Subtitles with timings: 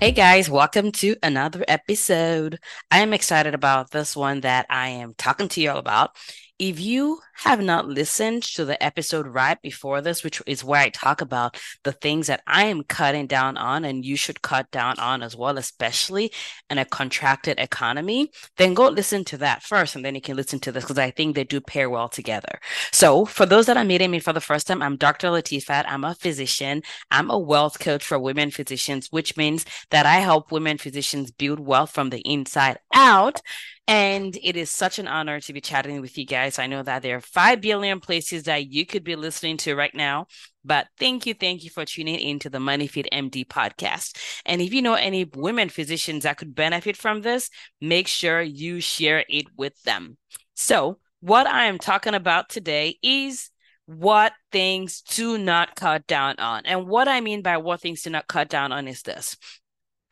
[0.00, 2.58] Hey guys, welcome to another episode.
[2.90, 6.16] I am excited about this one that I am talking to you all about.
[6.58, 10.88] If you have not listened to the episode right before this, which is where I
[10.88, 14.98] talk about the things that I am cutting down on and you should cut down
[14.98, 16.32] on as well, especially
[16.70, 20.58] in a contracted economy, then go listen to that first and then you can listen
[20.60, 22.58] to this because I think they do pair well together.
[22.92, 25.28] So, for those that are meeting me for the first time, I'm Dr.
[25.28, 25.84] Latifat.
[25.88, 26.82] I'm a physician.
[27.10, 31.60] I'm a wealth coach for women physicians, which means that I help women physicians build
[31.60, 33.40] wealth from the inside out.
[33.86, 36.58] And it is such an honor to be chatting with you guys.
[36.58, 39.94] I know that there are 5 billion places that you could be listening to right
[39.94, 40.26] now.
[40.64, 44.16] But thank you, thank you for tuning into the Money Fit MD podcast.
[44.46, 48.80] And if you know any women physicians that could benefit from this, make sure you
[48.80, 50.16] share it with them.
[50.54, 53.50] So, what I am talking about today is
[53.86, 56.66] what things to not cut down on.
[56.66, 59.36] And what I mean by what things to not cut down on is this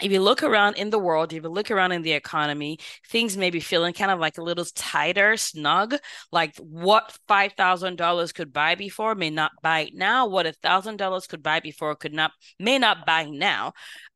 [0.02, 3.36] if you look around in the world, if you look around in the economy, things
[3.36, 5.94] may be feeling kind of like a little tighter, snug.
[6.30, 10.26] Like what five thousand dollars could buy before may not buy now.
[10.26, 13.72] What a thousand dollars could buy before could not may not buy now.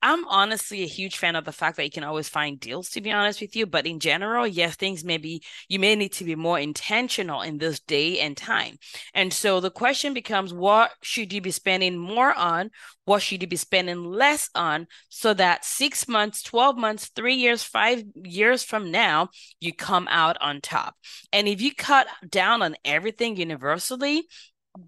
[0.06, 2.90] I'm honestly a huge fan of the fact that you can always find deals.
[2.90, 6.12] To be honest with you, but in general, yes, things may be you may need
[6.12, 8.78] to be more intentional in this day and time.
[9.14, 12.70] And so the question becomes, what should you be spending more on?
[13.04, 17.64] What should you be spending less on so that six months, 12 months, three years,
[17.64, 20.94] five years from now, you come out on top?
[21.32, 24.28] And if you cut down on everything universally,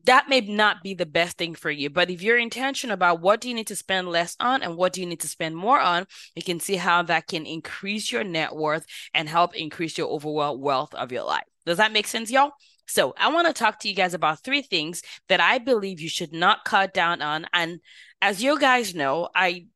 [0.04, 1.90] that may not be the best thing for you.
[1.90, 4.92] But if you're intentional about what do you need to spend less on and what
[4.92, 8.24] do you need to spend more on, you can see how that can increase your
[8.24, 11.44] net worth and help increase your overall wealth of your life.
[11.66, 12.52] Does that make sense, y'all?
[12.86, 16.08] So, I want to talk to you guys about three things that I believe you
[16.08, 17.46] should not cut down on.
[17.52, 17.80] And
[18.22, 19.66] as you guys know, I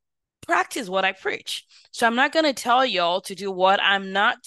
[0.47, 1.67] practice what I preach.
[1.91, 4.39] So, I'm not going to tell y'all to do what I'm not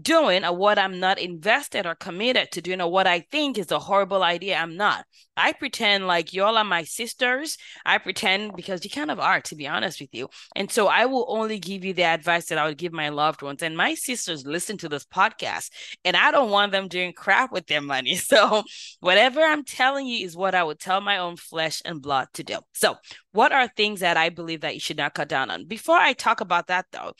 [0.00, 3.70] doing or what I'm not invested or committed to doing or what I think is
[3.70, 4.56] a horrible idea.
[4.56, 5.04] I'm not.
[5.36, 7.56] I pretend like y'all are my sisters.
[7.84, 10.28] I pretend because you kind of are, to be honest with you.
[10.54, 13.42] And so I will only give you the advice that I would give my loved
[13.42, 13.62] ones.
[13.62, 15.70] And my sisters listen to this podcast,
[16.04, 18.18] and I don't want them doing crap with their money.
[18.32, 18.62] So
[19.00, 22.42] whatever I'm telling you is what I would tell my own flesh and blood to
[22.42, 22.60] do.
[22.72, 22.96] So,
[23.32, 25.66] what are things that I believe that you should not cut down on?
[25.66, 27.12] Before I talk about that, though,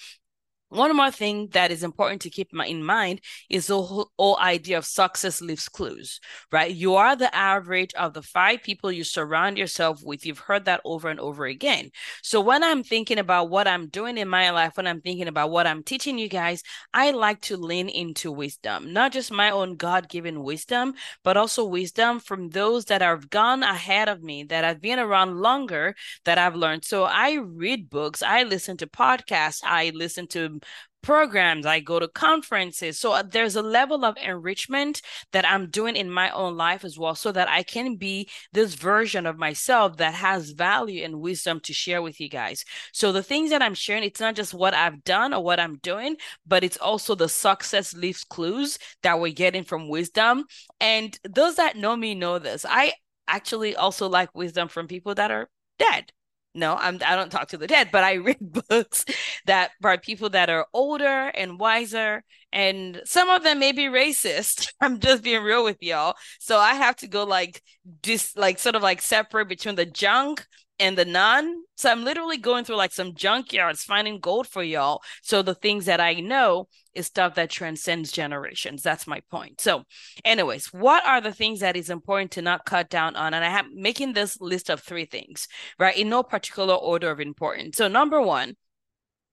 [0.72, 4.86] one more thing that is important to keep in mind is the whole, idea of
[4.86, 6.18] success leaves clues,
[6.50, 6.72] right?
[6.72, 10.24] You are the average of the five people you surround yourself with.
[10.24, 11.90] You've heard that over and over again.
[12.22, 15.50] So when I'm thinking about what I'm doing in my life, when I'm thinking about
[15.50, 16.62] what I'm teaching you guys,
[16.94, 21.64] I like to lean into wisdom, not just my own God given wisdom, but also
[21.64, 25.94] wisdom from those that have gone ahead of me, that have been around longer,
[26.24, 26.84] that I've learned.
[26.84, 30.60] So I read books, I listen to podcasts, I listen to
[31.02, 32.98] programs, I go to conferences.
[32.98, 35.02] So uh, there's a level of enrichment
[35.32, 38.74] that I'm doing in my own life as well, so that I can be this
[38.74, 42.64] version of myself that has value and wisdom to share with you guys.
[42.92, 45.78] So the things that I'm sharing, it's not just what I've done or what I'm
[45.78, 50.44] doing, but it's also the success leaves clues that we're getting from wisdom.
[50.80, 52.64] And those that know me know this.
[52.68, 52.92] I
[53.26, 56.12] actually also like wisdom from people that are dead
[56.54, 58.36] no i'm i don't talk to the dead but i read
[58.68, 59.04] books
[59.46, 64.72] that by people that are older and wiser and some of them may be racist.
[64.80, 66.14] I'm just being real with y'all.
[66.38, 67.62] So i have to go like
[68.02, 70.46] just like sort of like separate between the junk
[70.82, 71.62] and the non.
[71.76, 75.00] So I'm literally going through like some junkyards finding gold for y'all.
[75.22, 78.82] So the things that I know is stuff that transcends generations.
[78.82, 79.60] That's my point.
[79.60, 79.84] So,
[80.24, 83.32] anyways, what are the things that is important to not cut down on?
[83.32, 85.46] And I have making this list of three things,
[85.78, 85.96] right?
[85.96, 87.78] In no particular order of importance.
[87.78, 88.56] So, number one,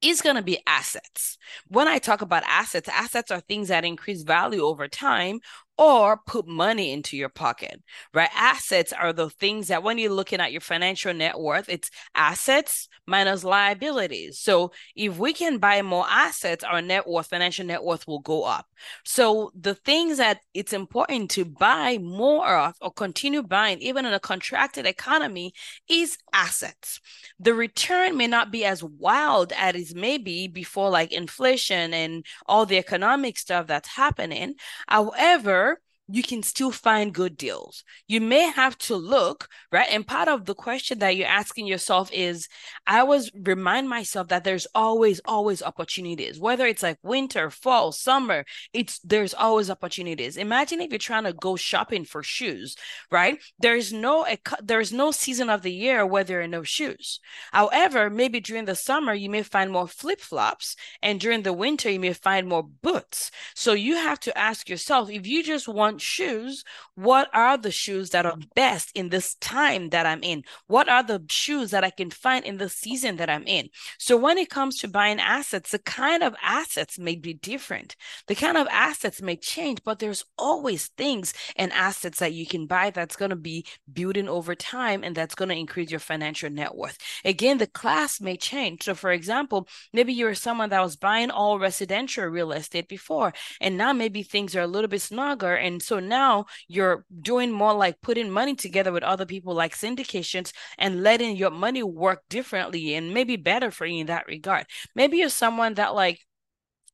[0.02, 1.38] is going to be assets.
[1.68, 5.40] When I talk about assets, assets are things that increase value over time
[5.80, 7.82] or put money into your pocket,
[8.14, 8.30] right?
[8.36, 12.90] Assets are the things that when you're looking at your financial net worth, it's assets
[13.08, 14.40] minus liabilities.
[14.40, 18.44] So if we can buy more assets, our net worth, financial net worth will go
[18.44, 18.68] up.
[19.06, 24.14] So the things that it's important to buy more of or continue buying, even in
[24.14, 25.54] a contracted economy,
[25.90, 27.00] is assets.
[27.40, 32.26] The return may not be as wild as it may be before like inflation and
[32.48, 34.56] all the economic stuff that's happening.
[34.88, 35.69] However,
[36.12, 37.84] you can still find good deals.
[38.08, 39.88] You may have to look, right?
[39.92, 42.48] And part of the question that you're asking yourself is
[42.88, 48.46] I always remind myself that there's always, always opportunities, whether it's like winter, fall, summer,
[48.74, 50.36] it's there's always opportunities.
[50.36, 52.76] Imagine if you're trying to go shopping for shoes,
[53.12, 53.38] right?
[53.60, 54.26] There's no
[54.64, 57.20] there's no season of the year where there are no shoes.
[57.52, 62.00] However, maybe during the summer you may find more flip-flops, and during the winter you
[62.00, 63.30] may find more boots.
[63.56, 66.64] So you have to ask yourself if you just want shoes,
[66.96, 70.44] what are the shoes that are best in this time that I'm in?
[70.68, 73.70] What are the shoes that I can find in the season that I'm in?
[73.98, 77.96] So when it comes to buying assets, the kind of assets may be different.
[78.28, 82.66] The kind of assets may change, but there's always things and assets that you can
[82.66, 86.50] buy that's going to be building over time and that's going to increase your financial
[86.50, 86.98] net worth.
[87.26, 88.84] Again, the class may change.
[88.84, 93.78] So for example, maybe you're someone that was buying all residential real estate before, and
[93.78, 98.02] now maybe things are a little bit snugger and so now you're doing more like
[98.02, 103.14] putting money together with other people like syndications and letting your money work differently and
[103.14, 104.66] maybe better for you in that regard.
[104.96, 106.20] Maybe you're someone that like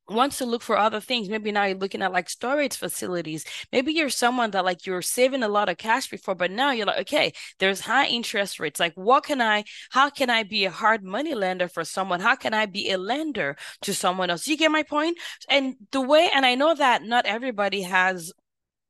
[0.07, 1.29] wants to look for other things.
[1.29, 3.43] Maybe now you're looking at like storage facilities.
[3.71, 6.85] Maybe you're someone that like you're saving a lot of cash before but now you're
[6.85, 8.79] like okay there's high interest rates.
[8.79, 12.19] Like what can i how can i be a hard money lender for someone?
[12.19, 14.47] How can i be a lender to someone else?
[14.47, 15.17] You get my point?
[15.49, 18.31] and the way and i know that not everybody has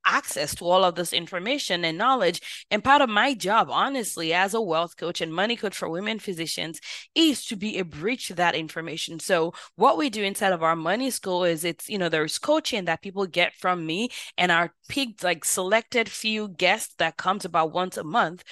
[0.05, 2.65] access to all of this information and knowledge.
[2.71, 6.19] And part of my job, honestly, as a wealth coach and money coach for women
[6.19, 6.79] physicians,
[7.13, 9.19] is to be a bridge to that information.
[9.19, 12.85] So, what we do inside of our money school is it's, you know, there's coaching
[12.85, 17.73] that people get from me and our picked like selected few guests that comes about
[17.73, 18.43] once a month.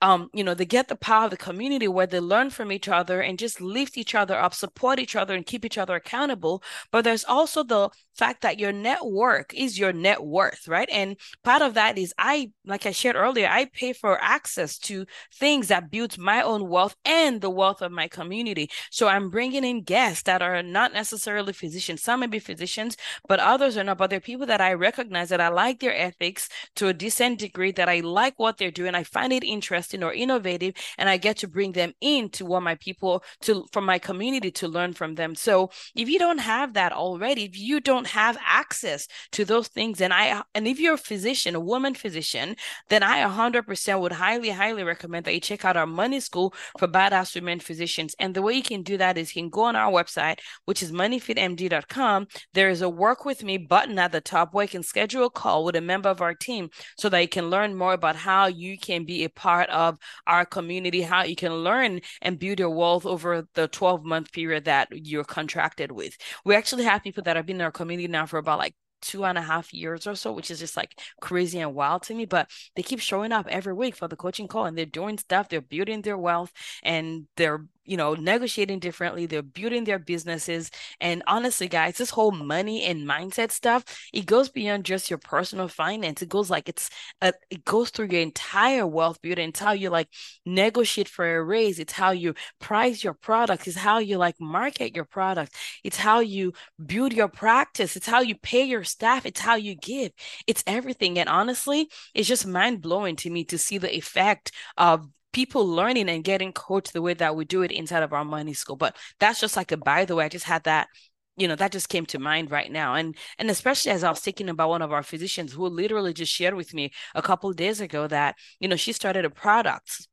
[0.00, 2.88] Um, you know, they get the power of the community where they learn from each
[2.88, 6.62] other and just lift each other up, support each other, and keep each other accountable.
[6.90, 10.88] But there's also the fact that your network is your net worth, right?
[10.90, 11.01] And
[11.42, 15.68] part of that is I, like I shared earlier, I pay for access to things
[15.68, 18.70] that build my own wealth and the wealth of my community.
[18.90, 22.02] So I'm bringing in guests that are not necessarily physicians.
[22.02, 22.96] Some may be physicians,
[23.28, 23.98] but others are not.
[23.98, 27.72] But they're people that I recognize that I like their ethics to a decent degree,
[27.72, 28.94] that I like what they're doing.
[28.94, 32.74] I find it interesting or innovative, and I get to bring them into what my
[32.76, 35.34] people to from my community to learn from them.
[35.34, 40.00] So if you don't have that already, if you don't have access to those things
[40.00, 42.56] and i and if you're a physician a woman physician
[42.88, 46.88] then i 100% would highly highly recommend that you check out our money school for
[46.88, 48.14] badass women physicians.
[48.18, 50.82] And the way you can do that is you can go on our website which
[50.82, 54.82] is moneyfitmd.com there is a work with me button at the top where you can
[54.82, 57.92] schedule a call with a member of our team so that you can learn more
[57.92, 62.38] about how you can be a part of our community how you can learn and
[62.38, 66.16] build your wealth over the 12 month period that you're contracted with.
[66.44, 69.24] We actually have people that have been in our community now for about like two
[69.24, 72.24] and a half years or so, which is just like crazy and wild to me.
[72.24, 75.48] But they keep showing up every week for the coaching call and they're doing stuff,
[75.48, 76.52] they're building their wealth
[76.82, 79.26] and they're you know, negotiating differently.
[79.26, 80.70] They're building their businesses.
[81.00, 85.68] And honestly, guys, this whole money and mindset stuff, it goes beyond just your personal
[85.68, 86.22] finance.
[86.22, 86.90] It goes like it's
[87.20, 89.48] a, it goes through your entire wealth building.
[89.48, 90.08] It's how you like
[90.46, 91.78] negotiate for a raise.
[91.78, 93.66] It's how you price your products.
[93.66, 95.56] It's how you like market your product.
[95.84, 96.52] It's how you
[96.84, 97.96] build your practice.
[97.96, 99.26] It's how you pay your staff.
[99.26, 100.12] It's how you give.
[100.46, 101.18] It's everything.
[101.18, 106.08] And honestly, it's just mind blowing to me to see the effect of people learning
[106.08, 108.76] and getting coached the way that we do it inside of our money school.
[108.76, 110.24] But that's just like a by the way.
[110.24, 110.88] I just had that
[111.36, 114.20] you know that just came to mind right now and and especially as i was
[114.20, 117.80] thinking about one of our physicians who literally just shared with me a couple days
[117.80, 120.08] ago that you know she started a product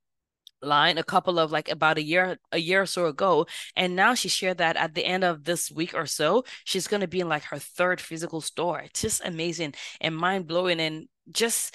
[0.62, 3.46] line a couple of like about a year a year or so ago
[3.76, 7.02] and now she shared that at the end of this week or so she's going
[7.02, 11.74] to be in like her third physical store it's just amazing and mind-blowing and just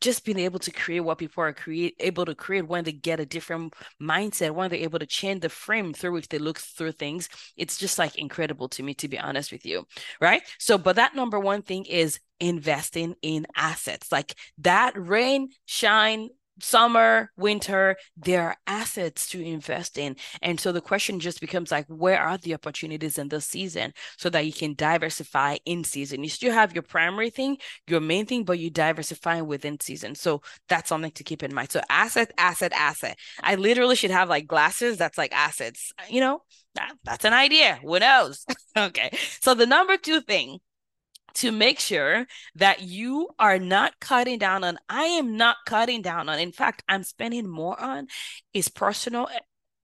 [0.00, 3.20] just being able to create what people are create able to create when they get
[3.20, 6.92] a different mindset when they're able to change the frame through which they look through
[6.92, 9.86] things it's just like incredible to me to be honest with you
[10.20, 10.42] right?
[10.58, 14.10] So but that number one thing is investing in assets.
[14.10, 16.28] Like that rain shine
[16.62, 20.16] summer, winter, there are assets to invest in.
[20.40, 24.30] And so the question just becomes like, where are the opportunities in this season so
[24.30, 26.22] that you can diversify in season?
[26.22, 30.14] You still have your primary thing, your main thing, but you diversify within season.
[30.14, 31.72] So that's something to keep in mind.
[31.72, 33.18] So asset, asset, asset.
[33.42, 36.42] I literally should have like glasses that's like assets, you know?
[36.74, 37.78] That, that's an idea.
[37.82, 38.46] Who knows?
[38.76, 39.10] okay.
[39.40, 40.58] So the number two thing
[41.34, 46.28] to make sure that you are not cutting down on, I am not cutting down
[46.28, 48.08] on, in fact, I'm spending more on
[48.52, 49.40] is personal eh,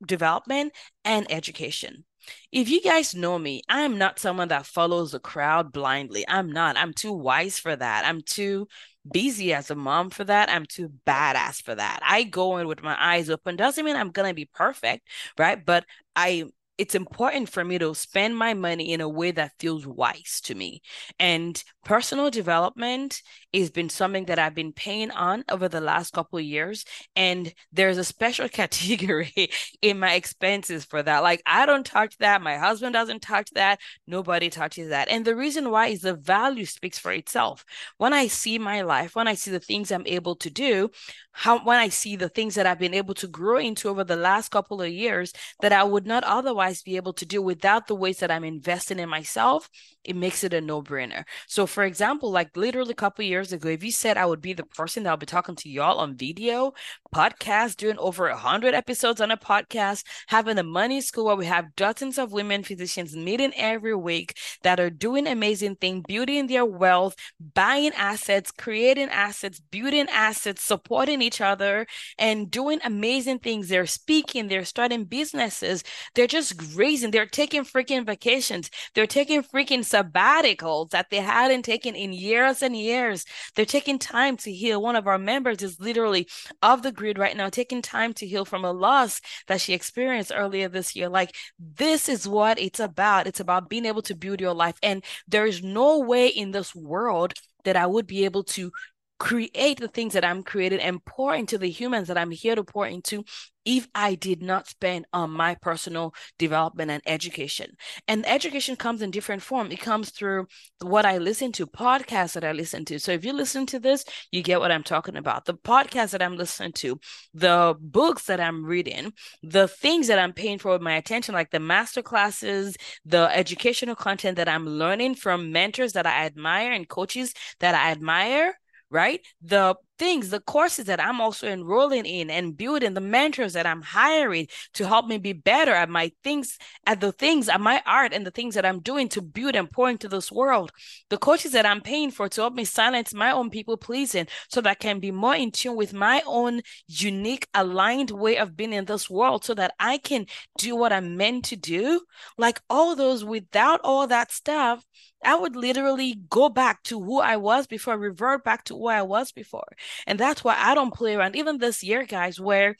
[0.07, 0.73] development
[1.05, 2.05] and education.
[2.53, 6.25] If you guys know me, I'm not someone that follows the crowd blindly.
[6.29, 6.77] I'm not.
[6.77, 8.05] I'm too wise for that.
[8.05, 8.69] I'm too
[9.11, 10.51] busy as a mom for that.
[10.51, 12.01] I'm too badass for that.
[12.03, 13.57] I go in with my eyes open.
[13.57, 15.65] Doesn't mean I'm going to be perfect, right?
[15.65, 16.45] But I
[16.79, 20.55] it's important for me to spend my money in a way that feels wise to
[20.55, 20.81] me.
[21.19, 23.21] And personal development
[23.53, 26.85] has been something that I've been paying on over the last couple of years.
[27.17, 29.51] And there's a special category
[29.83, 31.25] in my expenses for that.
[31.25, 32.43] Like I don't touch that.
[32.43, 33.81] My husband doesn't touch that.
[34.07, 35.09] Nobody touches that.
[35.09, 37.65] And the reason why is the value speaks for itself.
[37.97, 40.91] When I see my life, when I see the things I'm able to do,
[41.33, 44.17] how when I see the things that I've been able to grow into over the
[44.17, 47.95] last couple of years that I would not otherwise be able to do without the
[47.95, 49.69] ways that I'm investing in myself,
[50.05, 51.25] it makes it a no-brainer.
[51.47, 54.53] So for example, like literally a couple years ago, if you said I would be
[54.53, 56.73] the person that I'll be talking to y'all on video,
[57.15, 61.47] podcast, doing over a hundred episodes on a podcast, having a money school where we
[61.47, 66.67] have dozens of women physicians meeting every week that are doing amazing things, building their
[66.67, 67.17] wealth,
[67.55, 71.87] buying assets, creating assets, building assets, supporting each other
[72.19, 73.69] and doing amazing things.
[73.69, 75.83] They're speaking, they're starting businesses,
[76.15, 81.95] they're just raising, they're taking freaking vacations, they're taking freaking sabbaticals that they hadn't taken
[81.95, 83.25] in years and years.
[83.55, 84.83] They're taking time to heal.
[84.83, 86.29] One of our members is literally
[86.63, 90.33] off the grid right now, taking time to heal from a loss that she experienced
[90.35, 91.09] earlier this year.
[91.09, 93.27] Like, this is what it's about.
[93.27, 94.77] It's about being able to build your life.
[94.83, 97.35] And there is no way in this world
[97.65, 98.73] that I would be able to
[99.19, 102.65] create the things that I'm creating and pour into the humans that I'm here to
[102.65, 103.25] pour into
[103.65, 107.77] if I did not spend on my personal development and education.
[108.07, 109.71] And education comes in different form.
[109.71, 110.47] It comes through
[110.81, 112.99] what I listen to, podcasts that I listen to.
[112.99, 115.45] So if you listen to this, you get what I'm talking about.
[115.45, 116.99] The podcasts that I'm listening to,
[117.35, 121.51] the books that I'm reading, the things that I'm paying for with my attention, like
[121.51, 126.89] the master classes, the educational content that I'm learning from mentors that I admire and
[126.89, 128.55] coaches that I admire
[128.91, 129.25] right?
[129.43, 133.83] The things, the courses that I'm also enrolling in and building, the mentors that I'm
[133.83, 138.13] hiring to help me be better at my things, at the things, at my art
[138.13, 140.73] and the things that I'm doing to build and pour into this world.
[141.11, 144.61] The coaches that I'm paying for to help me silence my own people pleasing so
[144.61, 148.73] that I can be more in tune with my own unique, aligned way of being
[148.73, 150.27] in this world so that I can
[150.57, 152.03] do what I'm meant to do.
[152.37, 154.85] Like all those, without all that stuff,
[155.25, 159.03] I would literally go back to who I was before, revert back to who I
[159.03, 159.67] was before.
[160.07, 161.37] And that's why I don't play around.
[161.37, 162.77] Even this year, guys, where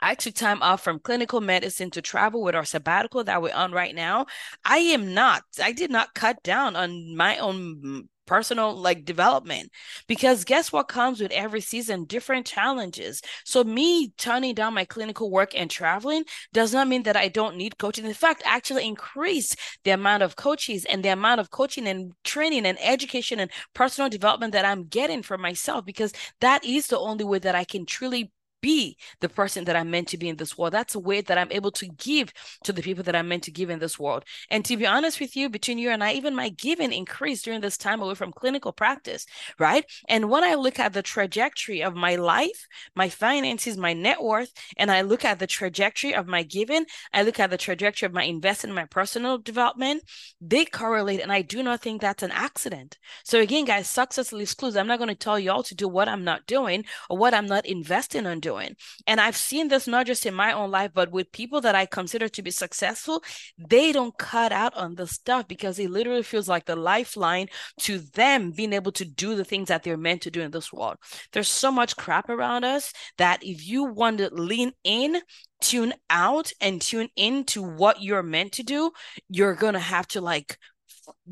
[0.00, 3.72] I took time off from clinical medicine to travel with our sabbatical that we're on
[3.72, 4.26] right now.
[4.64, 9.70] I am not, I did not cut down on my own mm, personal like development.
[10.06, 12.04] Because guess what comes with every season?
[12.04, 13.20] Different challenges.
[13.44, 17.56] So me turning down my clinical work and traveling does not mean that i don't
[17.56, 18.04] need coaching.
[18.04, 19.54] In fact actually increase
[19.84, 24.08] the amount of coaches and the amount of coaching and training and education and personal
[24.10, 27.86] development that i'm getting for myself because that is the only way that i can
[27.86, 28.32] truly
[28.64, 30.72] be the person that I'm meant to be in this world.
[30.72, 33.50] That's a way that I'm able to give to the people that I'm meant to
[33.50, 34.24] give in this world.
[34.48, 37.60] And to be honest with you, between you and I, even my giving increased during
[37.60, 39.26] this time away from clinical practice,
[39.58, 39.84] right?
[40.08, 44.52] And when I look at the trajectory of my life, my finances, my net worth,
[44.78, 48.14] and I look at the trajectory of my giving, I look at the trajectory of
[48.14, 50.02] my investment my personal development,
[50.40, 51.20] they correlate.
[51.20, 52.98] And I do not think that's an accident.
[53.24, 54.74] So again, guys, success leaves clues.
[54.74, 57.46] I'm not going to tell y'all to do what I'm not doing or what I'm
[57.46, 58.76] not investing on doing doing.
[59.06, 61.86] And I've seen this not just in my own life, but with people that I
[61.86, 63.22] consider to be successful,
[63.58, 67.48] they don't cut out on the stuff because it literally feels like the lifeline
[67.80, 70.72] to them being able to do the things that they're meant to do in this
[70.72, 70.96] world.
[71.32, 75.20] There's so much crap around us that if you want to lean in,
[75.60, 78.90] tune out and tune into what you're meant to do,
[79.28, 80.58] you're going to have to like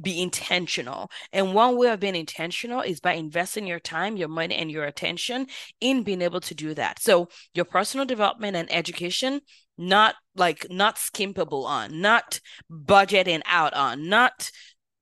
[0.01, 1.11] be intentional.
[1.33, 4.85] And one way of being intentional is by investing your time, your money, and your
[4.85, 5.47] attention
[5.81, 7.01] in being able to do that.
[7.01, 9.41] So your personal development and education,
[9.79, 14.51] not like not skimpable on, not budgeting out on, not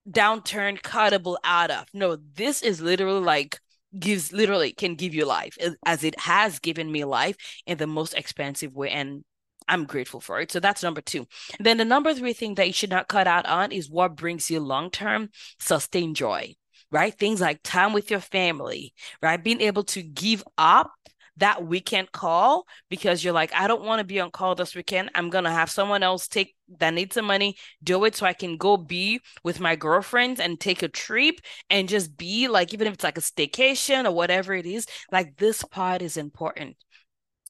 [0.08, 1.86] downturn cuttable out of.
[1.92, 3.58] No, this is literally like
[3.98, 7.36] gives literally can give you life as it has given me life
[7.66, 9.24] in the most expensive way and
[9.70, 10.50] I'm grateful for it.
[10.52, 11.26] So that's number two.
[11.58, 14.50] Then the number three thing that you should not cut out on is what brings
[14.50, 16.54] you long term sustained joy,
[16.90, 17.16] right?
[17.16, 19.42] Things like time with your family, right?
[19.42, 20.90] Being able to give up
[21.36, 25.10] that weekend call because you're like, I don't want to be on call this weekend.
[25.14, 28.32] I'm going to have someone else take that needs some money do it so I
[28.32, 31.36] can go be with my girlfriends and take a trip
[31.68, 35.36] and just be like, even if it's like a staycation or whatever it is, like
[35.36, 36.76] this part is important.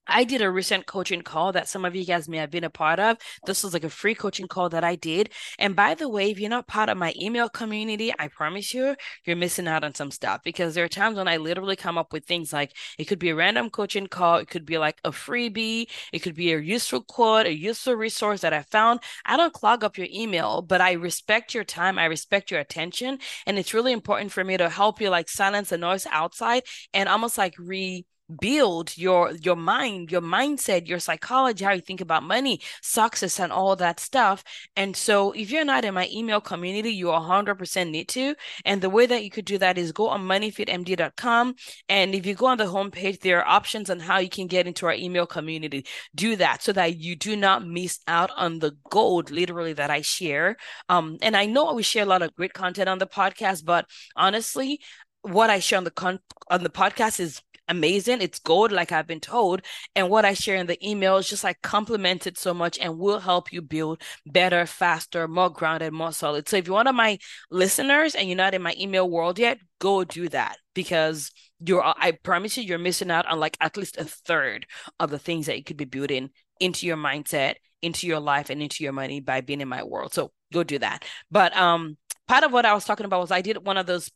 [0.07, 2.71] I did a recent coaching call that some of you guys may have been a
[2.71, 3.17] part of.
[3.47, 5.31] This was like a free coaching call that I did.
[5.59, 8.97] And by the way, if you're not part of my email community, I promise you,
[9.25, 12.13] you're missing out on some stuff because there are times when I literally come up
[12.13, 15.11] with things like it could be a random coaching call, it could be like a
[15.13, 19.01] freebie, it could be a useful quote, a useful resource that I found.
[19.25, 23.19] I don't clog up your email, but I respect your time, I respect your attention.
[23.47, 27.09] And it's really important for me to help you like silence the noise outside and
[27.09, 28.07] almost like re
[28.39, 33.53] build your your mind your mindset your psychology how you think about money success and
[33.53, 34.43] all that stuff.
[34.77, 38.35] And so if you're not in my email community you 100% need to.
[38.65, 41.55] And the way that you could do that is go on moneyfitmd.com
[41.89, 44.67] and if you go on the homepage there are options on how you can get
[44.67, 45.87] into our email community.
[46.15, 50.01] Do that so that you do not miss out on the gold literally that i
[50.01, 50.57] share.
[50.89, 53.87] Um and i know we share a lot of great content on the podcast but
[54.17, 54.81] honestly
[55.23, 56.21] what I share on the con-
[56.51, 58.21] on the podcast is amazing.
[58.21, 59.63] It's gold, like I've been told.
[59.95, 63.21] And what I share in the email is just like complemented so much and will
[63.21, 66.49] help you build better, faster, more grounded, more solid.
[66.49, 67.19] So if you're one of my
[67.51, 71.31] listeners and you're not in my email world yet, go do that because
[71.65, 74.67] you're I promise you you're missing out on like at least a third
[74.99, 78.63] of the things that you could be building into your mindset, into your life, and
[78.63, 80.13] into your money by being in my world.
[80.13, 81.05] So go do that.
[81.31, 81.97] But um
[82.29, 84.11] part of what I was talking about was I did one of those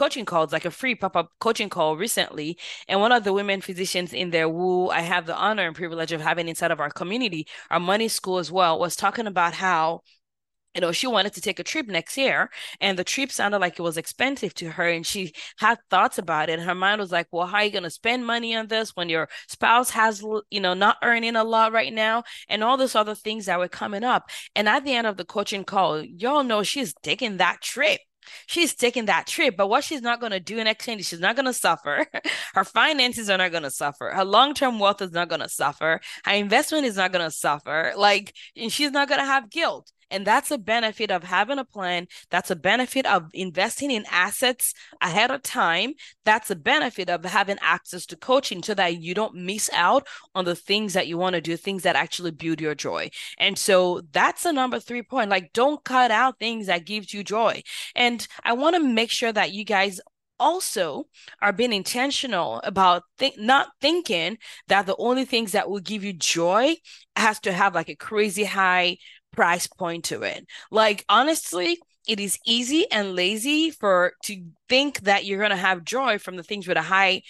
[0.00, 2.58] coaching calls, like a free pop up coaching call recently.
[2.88, 6.12] And one of the women physicians in there, who I have the honor and privilege
[6.12, 10.00] of having inside of our community, our money school as well, was talking about how
[10.74, 12.48] you know, she wanted to take a trip next year,
[12.80, 16.48] and the trip sounded like it was expensive to her, and she had thoughts about
[16.48, 16.58] it.
[16.58, 18.94] And her mind was like, "Well, how are you going to spend money on this
[18.96, 22.94] when your spouse has, you know, not earning a lot right now, and all these
[22.94, 26.44] other things that were coming up?" And at the end of the coaching call, y'all
[26.44, 28.00] know she's taking that trip
[28.46, 31.20] She's taking that trip, but what she's not going to do in exchange, is she's
[31.20, 32.06] not going to suffer.
[32.54, 34.10] Her finances are not going to suffer.
[34.10, 36.00] Her long term wealth is not going to suffer.
[36.24, 37.92] Her investment is not going to suffer.
[37.96, 39.92] Like, and she's not going to have guilt.
[40.10, 42.06] And that's a benefit of having a plan.
[42.30, 45.94] That's a benefit of investing in assets ahead of time.
[46.24, 50.44] That's a benefit of having access to coaching so that you don't miss out on
[50.44, 53.10] the things that you want to do, things that actually build your joy.
[53.38, 55.30] And so that's the number three point.
[55.30, 57.62] Like, don't cut out things that gives you joy.
[57.94, 60.00] And I want to make sure that you guys
[60.40, 61.04] also
[61.42, 66.14] are being intentional about th- not thinking that the only things that will give you
[66.14, 66.74] joy
[67.14, 68.96] has to have like a crazy high
[69.32, 70.46] price point to it.
[70.70, 75.84] Like honestly, it is easy and lazy for to think that you're going to have
[75.84, 77.22] joy from the things with a high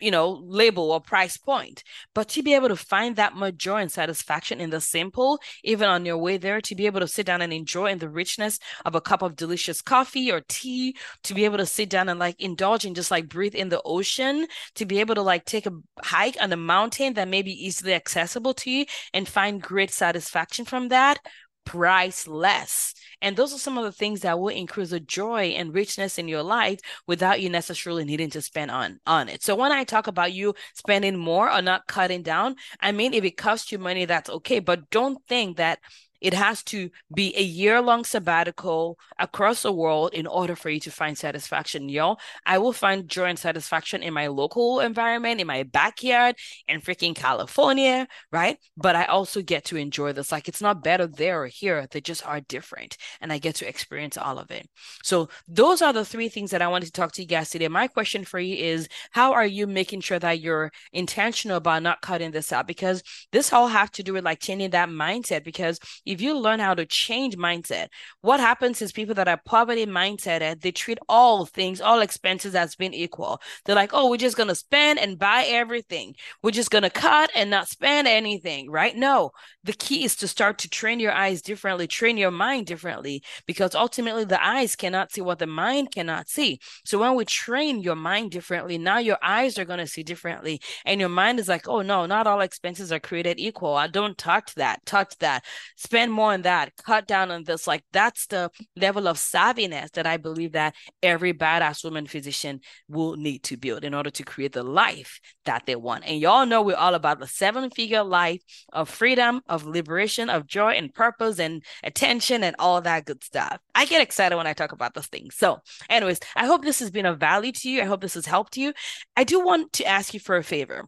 [0.00, 1.82] you know label or price point
[2.14, 5.88] but to be able to find that much joy and satisfaction in the simple even
[5.88, 8.58] on your way there to be able to sit down and enjoy in the richness
[8.84, 12.18] of a cup of delicious coffee or tea to be able to sit down and
[12.18, 15.66] like indulge and just like breathe in the ocean to be able to like take
[15.66, 19.90] a hike on a mountain that may be easily accessible to you and find great
[19.90, 21.18] satisfaction from that
[21.64, 22.94] priceless.
[23.22, 26.28] And those are some of the things that will increase the joy and richness in
[26.28, 29.42] your life without you necessarily needing to spend on on it.
[29.42, 33.24] So when I talk about you spending more or not cutting down, I mean if
[33.24, 34.58] it costs you money, that's okay.
[34.58, 35.80] But don't think that
[36.20, 40.80] it has to be a year long sabbatical across the world in order for you
[40.80, 41.88] to find satisfaction.
[41.88, 46.36] Yo, I will find joy and satisfaction in my local environment, in my backyard,
[46.68, 48.58] in freaking California, right?
[48.76, 50.32] But I also get to enjoy this.
[50.32, 52.96] Like it's not better there or here, they just are different.
[53.20, 54.68] And I get to experience all of it.
[55.02, 57.68] So those are the three things that I wanted to talk to you guys today.
[57.68, 62.02] My question for you is how are you making sure that you're intentional about not
[62.02, 62.66] cutting this out?
[62.66, 63.02] Because
[63.32, 65.78] this all have to do with like changing that mindset because
[66.10, 67.86] if you learn how to change mindset,
[68.20, 72.56] what happens is people that are poverty mindset, eh, they treat all things, all expenses
[72.56, 73.40] as being equal.
[73.64, 76.16] They're like, oh, we're just going to spend and buy everything.
[76.42, 78.96] We're just going to cut and not spend anything, right?
[78.96, 79.30] No,
[79.62, 83.76] the key is to start to train your eyes differently, train your mind differently, because
[83.76, 86.58] ultimately the eyes cannot see what the mind cannot see.
[86.84, 90.60] So when we train your mind differently, now your eyes are going to see differently.
[90.84, 93.74] And your mind is like, oh, no, not all expenses are created equal.
[93.74, 95.44] I don't touch that, touch that.
[95.76, 97.66] Spend spend more on that, cut down on this.
[97.66, 103.16] Like that's the level of savviness that I believe that every badass woman physician will
[103.16, 106.04] need to build in order to create the life that they want.
[106.06, 108.40] And y'all know we're all about the seven figure life
[108.72, 113.58] of freedom, of liberation, of joy and purpose and attention and all that good stuff.
[113.74, 115.36] I get excited when I talk about those things.
[115.36, 115.58] So,
[115.90, 117.82] anyways, I hope this has been of value to you.
[117.82, 118.72] I hope this has helped you.
[119.16, 120.86] I do want to ask you for a favor.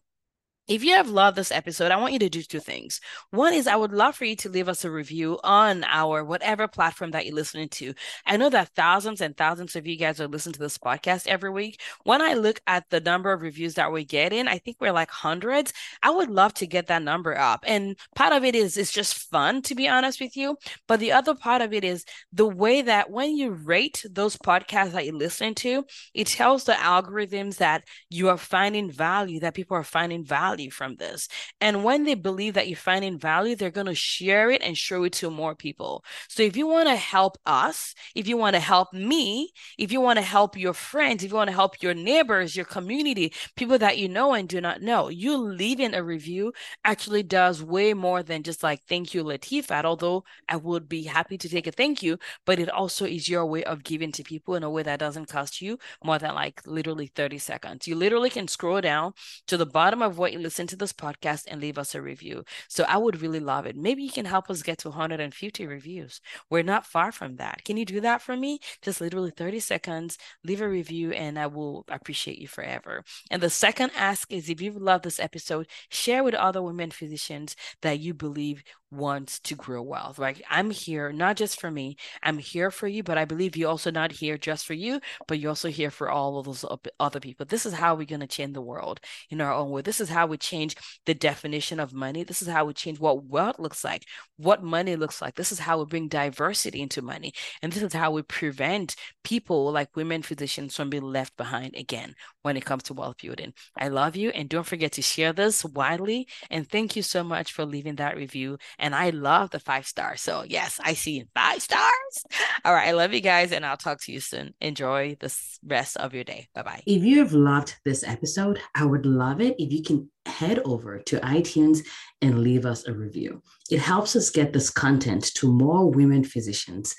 [0.65, 3.01] If you have loved this episode, I want you to do two things.
[3.31, 6.69] One is I would love for you to leave us a review on our whatever
[6.69, 7.93] platform that you're listening to.
[8.25, 11.49] I know that thousands and thousands of you guys are listening to this podcast every
[11.49, 11.81] week.
[12.05, 15.11] When I look at the number of reviews that we're getting, I think we're like
[15.11, 15.73] hundreds.
[16.01, 17.65] I would love to get that number up.
[17.67, 20.55] And part of it is it's just fun, to be honest with you.
[20.87, 24.91] But the other part of it is the way that when you rate those podcasts
[24.91, 29.75] that you're listening to, it tells the algorithms that you are finding value, that people
[29.75, 31.27] are finding value value from this.
[31.59, 35.03] And when they believe that you're finding value, they're going to share it and show
[35.03, 36.03] it to more people.
[36.29, 39.99] So if you want to help us, if you want to help me, if you
[39.99, 43.77] want to help your friends, if you want to help your neighbors, your community, people
[43.79, 46.53] that you know and do not know, you leaving a review
[46.85, 49.85] actually does way more than just like thank you, Latifat.
[49.85, 53.45] Although I would be happy to take a thank you, but it also is your
[53.45, 56.61] way of giving to people in a way that doesn't cost you more than like
[56.65, 57.87] literally 30 seconds.
[57.87, 59.13] You literally can scroll down
[59.47, 62.43] to the bottom of what you listen to this podcast and leave us a review.
[62.67, 63.75] So I would really love it.
[63.75, 66.21] Maybe you can help us get to 150 reviews.
[66.49, 67.63] We're not far from that.
[67.63, 68.59] Can you do that for me?
[68.81, 73.03] Just literally 30 seconds, leave a review, and I will appreciate you forever.
[73.31, 77.55] And the second ask is if you love this episode, share with other women physicians
[77.81, 80.41] that you believe wants to grow wealth, right?
[80.49, 83.91] I'm here not just for me, I'm here for you, but I believe you're also
[83.91, 86.65] not here just for you, but you're also here for all of those
[86.99, 87.45] other people.
[87.45, 89.81] This is how we're going to change the world in our own way.
[89.81, 92.23] This is how we change the definition of money.
[92.23, 94.03] This is how we change what wealth looks like,
[94.37, 95.35] what money looks like.
[95.35, 97.33] This is how we bring diversity into money.
[97.61, 102.15] And this is how we prevent people like women physicians from being left behind again
[102.41, 103.53] when it comes to wealth building.
[103.77, 104.29] I love you.
[104.29, 106.27] And don't forget to share this widely.
[106.49, 110.21] And thank you so much for leaving that review and I love the five stars.
[110.21, 112.23] So yes, I see five stars.
[112.65, 114.53] All right, I love you guys, and I'll talk to you soon.
[114.61, 115.33] Enjoy the
[115.65, 116.47] rest of your day.
[116.53, 116.83] Bye bye.
[116.85, 120.99] If you have loved this episode, I would love it if you can head over
[120.99, 121.79] to iTunes
[122.21, 123.41] and leave us a review.
[123.69, 126.95] It helps us get this content to more women physicians.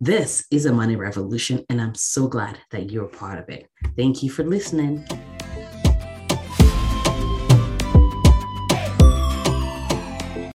[0.00, 3.68] This is a money revolution, and I'm so glad that you're part of it.
[3.96, 5.04] Thank you for listening.